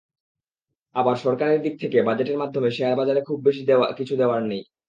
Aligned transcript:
আবার 0.95 1.15
সরকারের 1.17 1.59
দিক 1.65 1.75
থেকে 1.81 1.97
বাজেটের 2.07 2.37
মাধ্যমে 2.41 2.69
শেয়ারবাজারে 2.71 3.21
খুব 3.27 3.37
বেশি 3.47 3.61
কিছু 3.99 4.13
দেওয়ারও 4.17 4.45
নেই। 4.47 4.63